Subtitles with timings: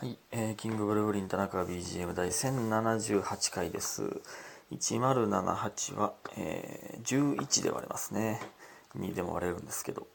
[0.00, 4.22] はい、えー、キングブルーリン田中 BGM 第1078回です。
[4.72, 8.40] 1078は、えー、11で割れますね。
[8.96, 10.06] 2でも割れるんですけど、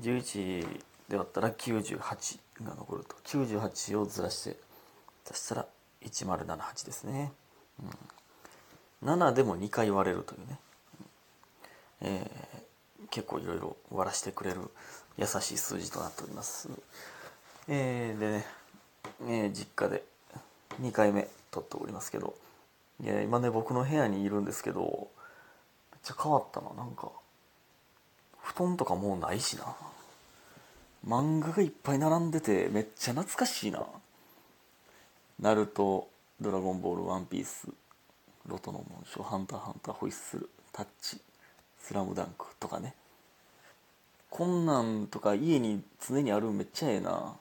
[0.00, 0.66] 11
[1.10, 1.98] で割ったら98
[2.64, 3.16] が残ると。
[3.26, 4.56] 98をずらして
[5.30, 5.66] 足したら
[6.06, 7.30] 1078ですね。
[9.02, 10.58] うん、7でも2回割れるというね。
[12.00, 14.62] えー、結構いろいろ割らしてくれる
[15.18, 16.70] 優しい数字となっております。
[17.70, 18.46] えー、でね、
[19.22, 20.04] えー実家で
[20.80, 22.34] 2回目撮っておりますけど
[23.02, 25.08] いや今ね僕の部屋にいるんですけど
[25.92, 26.72] めっちゃ変わったな。
[26.74, 27.10] なんか
[28.40, 29.76] 布団とかもうないしな。
[31.06, 33.84] 漫画がいっぱい並んでてめっちゃ懐かしいな。
[35.40, 36.08] ナルト
[36.40, 37.68] ドラゴンボールワンピース
[38.46, 41.20] ロトの紋章ハンターハンターホイッスルタッチ
[41.78, 42.94] スラムダンクとかね。
[44.30, 47.36] こんなんとか家に常にあるんめっちゃええな。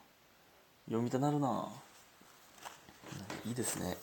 [0.88, 1.68] 読みたなるな。
[3.45, 3.98] いいですね。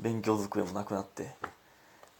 [0.00, 1.30] 勉強机もなくなって。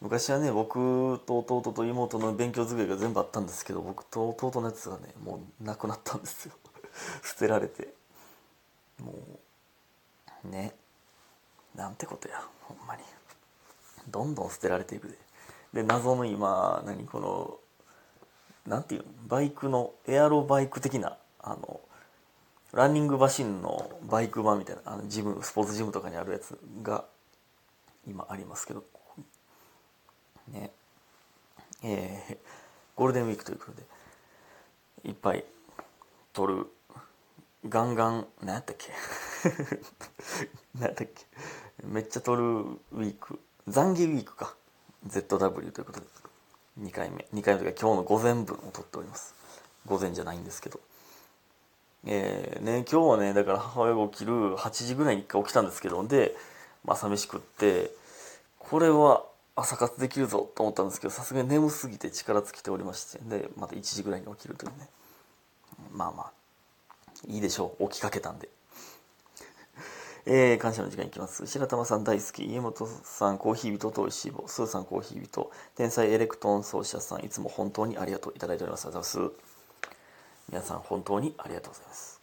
[0.00, 6.54] 昔はね僕と弟と妹の勉強机が全部あったんですけど僕と弟のやつがねもうなくなったんですよ。
[7.24, 7.92] 捨てられて。
[9.02, 9.12] も
[10.44, 10.74] うね。
[11.74, 13.02] なんてことやほんまに。
[14.06, 15.18] どんどん捨てられていくで。
[15.72, 17.58] で謎の今何この
[18.66, 19.08] なんていうの？
[19.26, 21.80] バイクのエアロバイク的なあの
[22.74, 27.04] ランニングマシンのバイク版みたいなあのジムスポーツジムとかにあるやつが
[28.06, 28.84] 今ありますけど
[30.48, 30.70] ね。
[31.82, 32.36] えー
[32.96, 33.82] ゴールデンウィークということで
[35.08, 35.44] いっぱい
[36.32, 36.66] 撮る。
[37.68, 38.92] ガンガン何やったっけ？
[40.78, 41.26] 何やったっけ？
[41.82, 43.40] めっちゃ撮るウィーク。
[43.66, 44.54] 残儀ウィークか。
[45.08, 46.06] ZW ということで。
[46.82, 47.26] 2回目。
[47.34, 49.34] 2回目というか今日の午前分を撮っております。
[49.86, 50.78] 午前じゃないんですけど。
[52.06, 56.34] えーね、今日はねだから母親が起きる8時ぐらいに一回起きたんですけどで、
[56.84, 57.90] まあ、朝飯食って
[58.58, 59.24] これは
[59.56, 64.88] 朝活できるぞと思ったんですけどさすがに眠すぎて力尽きておりましてでまた1時ぐらいに起きるというね
[65.92, 66.32] まあまあ
[67.26, 68.48] いいでしょう起きかけたんで。
[70.26, 71.46] えー、感謝の時間いきます。
[71.46, 72.46] 白玉さん大好き。
[72.46, 74.44] 家元さんコーヒー人とおいしい棒。
[74.48, 75.50] スーさんコーヒー人。
[75.76, 78.86] 天才エレクトーン奏者さんいつも本当にありがとういただいております。
[78.86, 79.43] ありがとうございます。
[80.50, 82.20] 皆さん本当にありがとうございます。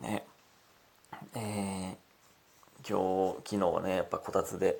[0.00, 0.24] ね。
[1.34, 4.78] えー、今日、昨日はね、やっぱこたつで、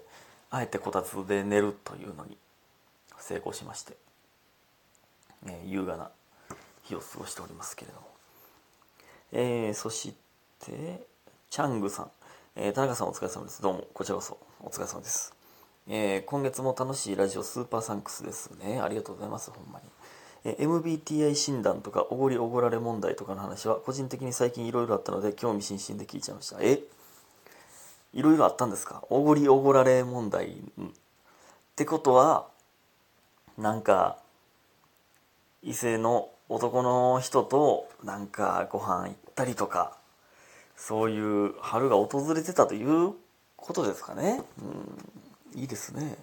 [0.50, 2.36] あえてこたつで寝るというのに
[3.18, 3.96] 成功しまして、
[5.46, 6.10] え優雅な
[6.84, 8.06] 日を過ごしておりますけれども。
[9.32, 10.14] えー、そし
[10.60, 11.06] て、
[11.50, 12.10] チャングさん、
[12.56, 13.62] えー田中さんお疲れ様です。
[13.62, 15.34] どうも、こちらこそお疲れ様です。
[15.88, 18.80] えー今月も楽しいラジオスーパーサンクスですね。
[18.80, 19.86] ありがとうございます、ほんまに。
[20.44, 26.56] え MBTI 診断とかおごりおごられ問題とかの話は個人的に最近いろいろあったので興味津々で聞いちゃいました。
[26.60, 26.80] え？
[28.12, 29.04] いろいろあったんですか？
[29.08, 30.54] おごりおごられ問題っ
[31.76, 32.46] てことは
[33.56, 34.18] なんか
[35.62, 39.96] 異性の男の人となんかご飯行ったりとか
[40.76, 43.12] そういう春が訪れてたという
[43.56, 44.42] ことですかね？
[45.54, 45.60] うん。
[45.60, 46.16] いいですね。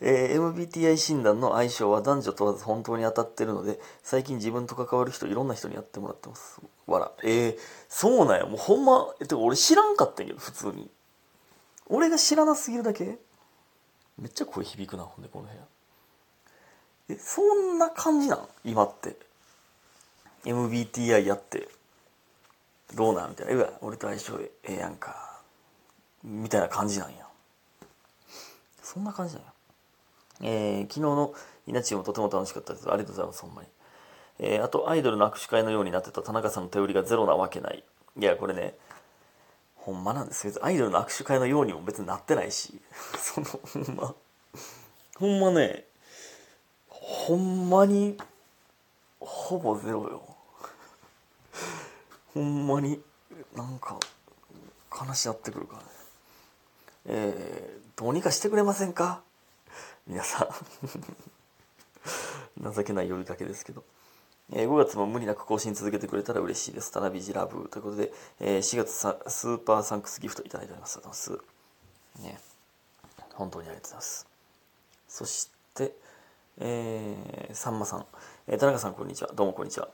[0.00, 6.60] えー MBTI 診断の相性は男女問わず本当に当たってるので最近自分と関わる人いろんな人にやってもらってます。
[6.86, 8.46] わらえー、そうなんや。
[8.46, 10.90] もうほんまえてか俺知らんかったんやけど普通に。
[11.86, 13.18] 俺が知らなすぎるだけ？
[14.18, 15.60] めっちゃ声響くなほんでこの部屋。
[17.10, 18.48] えそんな感じなん？
[18.64, 19.16] 今って。
[20.44, 21.68] MBTI やって。
[22.94, 23.30] どうなん？
[23.30, 25.40] みたいな「うわ俺と相性ええやんか」
[26.24, 27.26] みたいな感じなんや。
[28.82, 29.52] そんな感じなんや。
[30.42, 31.34] えー昨日の
[31.66, 32.88] 稲地もとても楽しかったです。
[32.90, 33.68] ありがとうございますほんまに。
[34.38, 37.84] えーあとアイドルの握手会のようになってた田中さんの手売りがゼロなわけない。
[38.18, 38.74] いやこれね
[39.76, 40.46] ほんまなんです。
[40.46, 42.80] 別にアイドルの握手会のようにも別になってないし。
[43.18, 44.14] そのほんま。
[45.18, 45.84] ほんまね
[46.88, 48.18] ほんまに
[49.20, 50.22] ほぼゼロよ。
[52.34, 53.02] ほんまに
[53.54, 53.98] なんか
[54.90, 55.88] 話し合ってくるからね。
[57.06, 59.22] えーどうにかしてくれませんか？
[60.10, 60.48] 皆さん
[62.74, 63.84] 情けない呼びかけですけど、
[64.52, 66.90] えー5月も無理なく更新続けてくれたら嬉しいです。
[66.90, 70.96] タナビジラブということで、えー4月さスーパーサンクスギフトいただいております。
[70.98, 72.38] ありがとうございます。
[72.38, 72.40] ね。
[73.34, 74.26] 本当にありがとうございます。
[75.08, 75.94] そして、
[76.58, 78.06] えー、さんまさん、
[78.48, 79.30] えー田中さんこんにちは。
[79.32, 79.88] どうもこんにちは。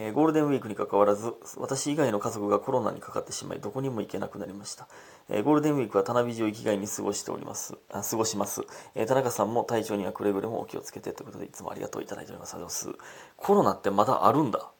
[0.00, 4.86] えーゴールデンウィークに関わらず、私以外の家族がコロナにかかってしまい、どこにも行けなくなりました。
[5.28, 7.76] えーゴールデンウィークは田辺を生きがいに過ごしております。
[7.90, 8.62] あ過ごします。
[8.94, 12.54] えー田中さんも体調にはくれぐれもお気をつけてということで、いつもありがとういただいております。
[12.54, 13.36] ありがとうございます。
[13.36, 14.70] コロナってまだあるんだ。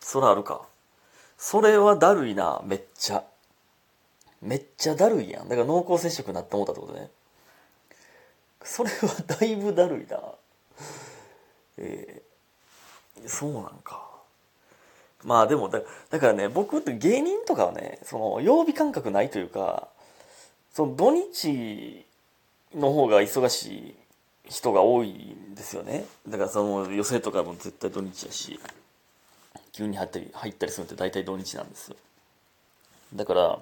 [0.00, 0.62] そらあるか。
[1.36, 3.24] それはだるいなめっちゃ
[4.40, 7.10] めっちゃだるいやんだから濃厚接触になって思ったってことね
[8.62, 10.18] それはだいぶだるいな
[11.76, 14.03] えー、そうなんか
[15.24, 15.80] まあでもだ
[16.10, 19.88] だからね僕って芸人とかはねその曜日感覚ないというか
[20.72, 22.04] その土日
[22.74, 23.94] の方が忙しい
[24.48, 26.04] 人が多いんですよね。
[26.28, 28.60] だからその寄席とかも絶対土日やし
[29.72, 31.96] 急に入ったり入ったりするって大体土日なんですよ。
[33.14, 33.58] だから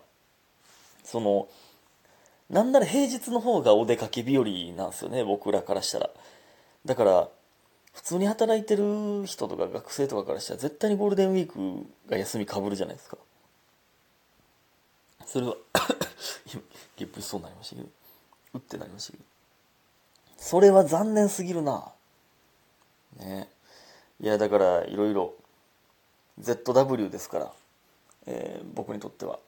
[1.05, 1.47] その
[2.51, 4.45] なんなら平日の方がお出かけ日和
[4.77, 6.11] なんですよね僕らからしたら。
[6.85, 7.29] だから
[7.93, 13.19] 普通に働いてる人とか学生とかからしたら絶対にゴールデンウィークが休みかぶるじゃないですか。
[15.27, 15.57] それは
[16.97, 17.89] ゲップしそうになりましたけど
[18.55, 19.25] うってなりましたけど。
[20.37, 21.93] それは残念すぎるな。
[23.19, 23.49] ね。
[24.21, 25.35] いやだからいろいろ
[26.41, 27.53] ZW ですから、
[28.27, 29.39] えー、僕にとっては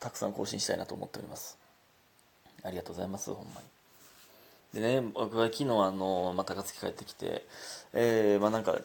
[0.00, 1.58] たくさん更新したいなと思っております。
[2.62, 3.79] ありがとうございますほんまに。
[4.74, 7.44] でね、僕は昨日あの、まあ、高槻帰ってきて、
[7.92, 8.78] えー、まあなんか、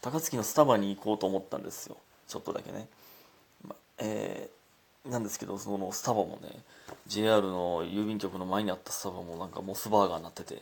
[0.00, 1.96] 高槻のスタバに行こうと思ったんですよ。
[2.26, 2.88] ちょっとだけね。
[3.66, 6.48] まえー、なんですけど、そのスタバもね、
[7.06, 10.60] JR の郵便局の前にあったスタバもなんかモスバーガーになってて、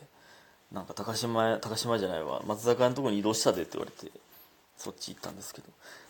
[0.72, 4.12] なんか高島、高島じゃないわ、松坂のとこに移動したでって言われて、
[4.76, 5.68] そっち行ったんですけど。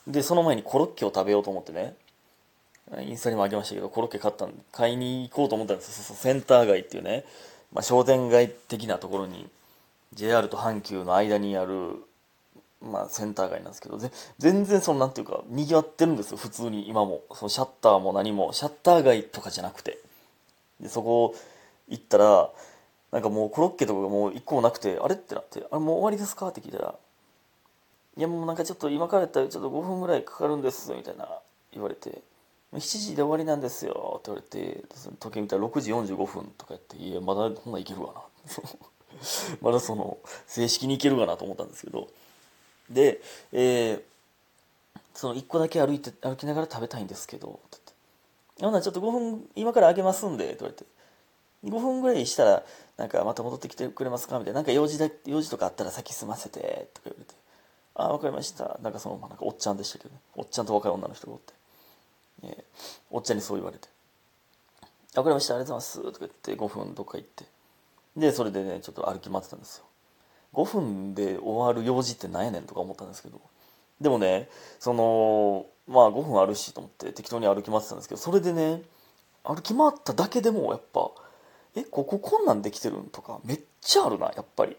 [0.08, 1.94] で、その前にコロッケを食べようと思ってね、
[3.00, 6.16] インスタにもあげましたけど、コロッケ買ったん買いに行こうと思ったんですよ。
[6.16, 7.24] センター街っていうね、
[7.76, 9.46] まあ、商店街的なところに
[10.14, 12.02] JR と阪急の間にある、
[12.80, 13.98] まあ、センター街なんですけど
[14.38, 16.88] 全然そのなんていうかにぎわってるんですよ普通に。
[16.88, 17.20] 今も。
[17.34, 18.54] そのシャッターも何も。
[18.54, 19.98] シャッター街とかじゃなくて。
[20.80, 21.34] でそこ
[21.88, 22.48] 行ったら
[23.12, 26.94] なんかもうコロッケとかがもう一個もなくてあれってなって「あれもう終わりですか?」って聞いたら
[28.16, 31.28] 「いやもうなんかちょっと今からやったらちょっと5分ぐらいかかるんです」みたいな
[31.74, 32.22] 言われて。
[32.72, 34.84] 7時で終わりなんですよって言われて
[35.18, 38.22] 時計見たら6時45分とかやっていやまだこんないけるわな。
[39.62, 42.08] まだその正式にいけるかなと思ったんですけど。
[42.90, 43.20] で、
[43.52, 44.02] えー、
[45.14, 47.92] その1個だけ歩いて歩きながら食べたいんですけどって言って
[48.66, 50.84] 「ほなちょっと5分今からあげますんで」って言われて。
[51.64, 52.64] 5分ぐらいしたら
[52.96, 54.38] なんかまた戻ってきてくれますか？
[54.38, 54.60] みたいな。
[54.60, 57.34] なんか用事だ用事とかあったら先済ませてとか言われて
[57.94, 60.20] 「ああ分かりました」なんかそのなんかおっちゃんでしたけどね。
[60.36, 61.55] おっちゃんと若い女の人がおって。
[62.42, 62.64] えー、
[63.10, 63.88] おっちゃんにそう言われて
[65.14, 65.54] 「分かりました。
[65.54, 67.44] ありがとうございます」とか言って5分どっか行って。
[68.16, 69.84] でそれでねちょっと歩き回ってたんですよ。
[70.54, 73.40] 5分で終わる用事って何やねんとか思ったんですけど。
[74.00, 74.48] でもね
[74.78, 78.82] そのまあ5分あるしと思って適当に歩き回ってたんですけどそれでね
[79.44, 81.10] 歩き回っただけでもやっぱ
[81.74, 84.76] えこここんなんできてるんとかめっちゃあるなやっぱり。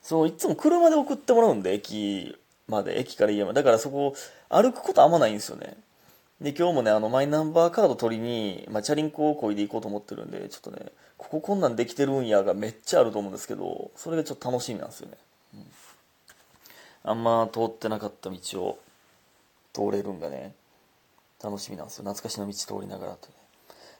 [0.00, 3.54] そのいつも車で送ってもらうんで駅まで駅から家まで。
[3.54, 4.14] だからそこ
[4.48, 5.76] 歩くことあんまないんですよね。
[6.40, 15.16] で、今日もね、あの、マイナンバーカード取りに、まあ、チャリンコをこいでいこうと思ってるんで、ちょっとね、こここんなんできてるんやがめっちゃあると思うんですけど、それがちょっと楽しみなんですよね。
[15.54, 15.66] うん、
[17.10, 18.78] あんま通ってなかった道を
[19.72, 20.54] 通れるんがね、
[21.42, 22.04] 楽しみなんですよ。
[22.04, 23.34] 懐かしの道通りながらとね。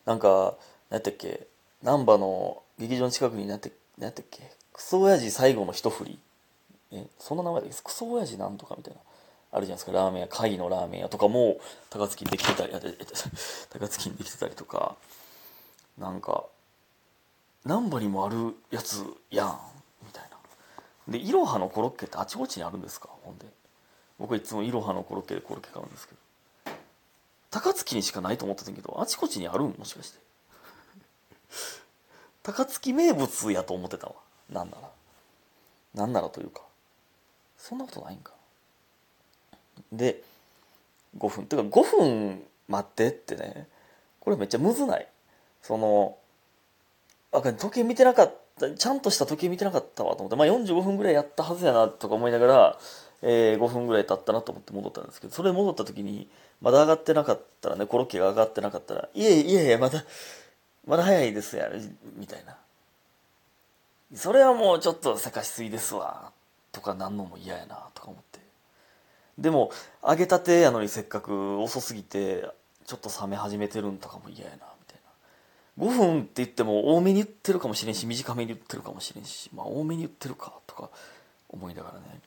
[0.05, 0.55] なんか、
[0.91, 1.49] 何やったっけ、
[1.82, 3.69] 難波の劇場の近くに何やった
[3.99, 6.19] 何やったっけ、クソ親父最後の一振り。
[6.93, 9.00] え、そんな名前だっけクソ親父なんとかみたいな。
[9.50, 9.92] あるじゃないですか。
[9.92, 11.58] ラーメン屋貝のラーメン屋とかも
[11.90, 12.72] 高槻にできてたり
[13.70, 14.96] 高槻にできてたりとか。
[15.98, 16.44] なんか
[17.64, 19.60] 難波にもあるやつやん
[20.06, 20.38] みたいな。
[21.08, 23.08] でいろはのコロッケってあちこちにあるんですか？
[23.24, 23.46] ほんで。
[24.19, 26.20] 僕はいつもいろはのコロッケでコロッケ買うんですけど。
[27.50, 29.74] 高槻にしかないと思ってたけどあちこちにあるん？
[29.76, 30.19] もしかして。
[32.44, 34.14] 高槻名物やと思ってたわ。
[34.50, 34.88] なんなら。
[35.94, 36.62] なんならというか。
[37.56, 38.32] そんなことないんか。
[39.93, 40.23] で
[41.19, 41.44] 5分。
[41.44, 43.67] っていうか5分待ってってね。
[44.20, 45.06] これめっちゃむずない？
[45.63, 46.17] その
[47.32, 50.37] あ時計見てなかったちゃんとした時計見てなかったわと思って。
[50.37, 52.79] まあ45分ぐらいやったはずやなとか思いながら、
[53.23, 56.29] えー、5分ぐらい経ったなと思って戻ったんですけどそれ戻った時に
[56.61, 60.05] まだ上がってなかったらねコロッケが上がってなかったらいえいえいえまだ
[60.87, 61.70] まだ早いですや
[62.17, 62.56] みたいな。
[64.15, 66.32] それはもうちょっとせかしすぎですわ
[66.73, 68.47] とかなんのも嫌やなとか思って。
[69.38, 69.70] でも
[70.06, 72.44] 揚げたてやのにせっかく遅すぎて
[72.86, 74.98] ちょっと冷め始めてるんとかも嫌やなみたい
[75.78, 75.86] な。
[75.86, 80.90] 5分って言っても多めに言ってるかもしれんし短めに言ってるかもしれんしまあ多めに言ってるかとか
[81.48, 82.20] 思いながらね。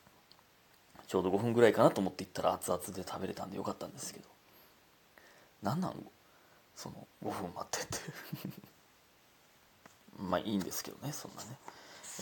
[1.08, 4.26] ちょうど5分ぐらいかなと思って行ったら熱々で食べれたんでよかったんですけど。
[5.62, 5.96] 何なん？
[6.78, 7.98] その5分待ってて。
[10.18, 11.58] まあいいんですけどねそんなね。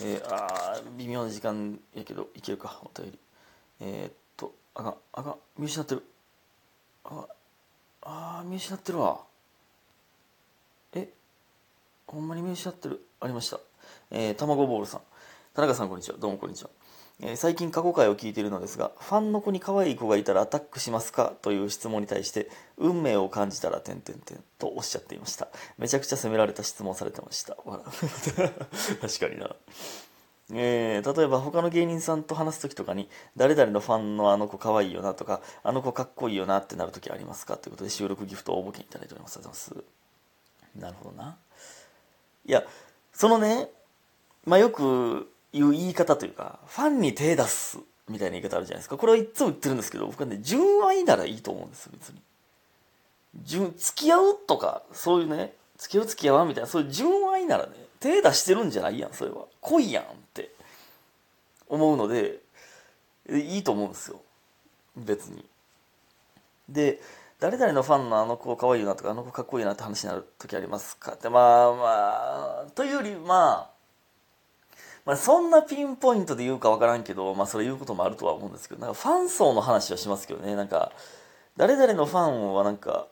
[0.02, 3.18] えー、あ微妙な時間やけどいけるかお便り。
[3.80, 4.19] えー、
[4.80, 6.02] あがあが見失ってる。
[7.04, 7.26] あ
[8.02, 9.20] あ見失ってるわ。
[10.94, 11.10] え？
[12.06, 13.04] ほんまに見失ってる？
[13.20, 13.60] ありました。
[14.10, 15.00] えー、卵ボールさん。
[15.52, 16.16] 田中さんこんにちは。
[16.16, 16.70] どうもこんにちは。
[17.20, 21.34] え、最近過去回を聞いているのですがファンの子に可愛い子がいたらアタックしますか？
[21.42, 25.48] という質問に対して運命を感じたら点々点とおっしゃっていました。
[25.76, 27.54] めちゃくちゃ責められた質問されてました。
[27.66, 29.54] 確かにな。
[30.52, 39.88] えー、例えば他の芸人さんと話す時とかに誰々のファンのあの子可愛いよなとかあの子かっこいいよなってなる時ありますかということで収録ギフト応募券いただいておりますありがとうございま
[40.78, 41.36] すなるほどな
[42.46, 42.64] いや
[43.12, 43.68] そのね
[44.44, 47.78] まあよくいう言い方というか、ファンに手出す
[48.08, 48.96] みたいな言い方あるじゃないですか。
[48.96, 52.20] これはいつも言ってるんですけど、僕はね、純愛ならいいと思うんです、別に。
[53.42, 59.46] 純、付き合うとか、そういうね、付き合う付き合わんみたいな、そういう純愛ならね、手出してるんじゃないやん、それは。
[59.60, 60.04] 恋やん
[61.70, 62.40] 思うので、
[63.30, 64.20] いいと思うんですよ。
[64.96, 65.44] 別に。
[66.68, 67.00] で、
[67.38, 73.70] 誰々のファンのあの子可愛いよなとか、あの子かっこいいなって話になる時ありますかって、まあまあ、というより、まあ、
[75.06, 80.92] まあ、そんなピンポイントで言うか分からんけど、まあ、それ言うこともあるとは思うんですけど、なんかファン層の話はしますけどね、なんか、
[81.56, 83.06] 誰々のファンはなんか、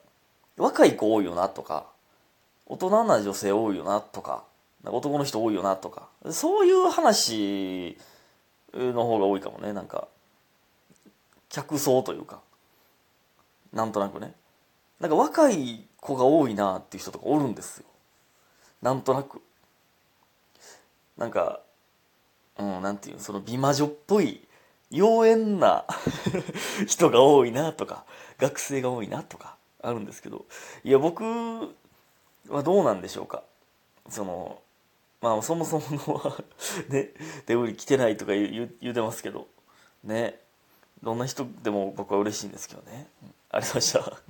[0.57, 1.87] 若い子多いよなとか、
[2.67, 4.45] 大人な女性多いよなとか、
[4.85, 7.97] か男の人多いよなとか、そういう話
[8.75, 10.09] の方が多いかもね、なんか、
[11.49, 12.41] 客層というか、
[13.73, 14.35] なんとなくね。
[15.01, 17.85] なんか若い子が多いなっていう人とかおるんですよ。
[18.83, 19.41] なんとなく。
[21.17, 21.61] なんか、
[22.59, 24.41] うん、なんていうその美魔女っぽい
[24.93, 25.85] 妖艶な
[26.87, 28.05] 人が多いなとか
[28.39, 30.47] 学生が多いなとかあるんですけど
[30.85, 31.25] いや僕
[32.49, 33.43] はどうなんでしょうか
[34.09, 34.61] その
[35.21, 36.45] まあそもそものは
[36.89, 37.11] ね
[37.47, 39.49] デブリ来てないとか言う言うてますけど。
[40.05, 40.41] ね。
[41.03, 43.09] どんな人でも僕は嬉しいんですけどね、
[43.51, 44.23] ありがとうございました。